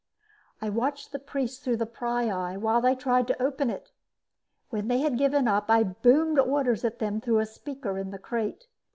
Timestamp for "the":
1.11-1.19, 1.77-1.85, 8.09-8.17